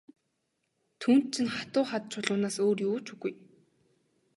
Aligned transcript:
Түүнд 0.99 1.25
чинь 1.33 1.53
хатуу 1.57 1.85
хад 1.91 2.03
чулуунаас 2.11 2.55
өөр 2.65 2.77
юу 2.89 2.97
ч 3.05 3.07
үгүй. 3.13 3.33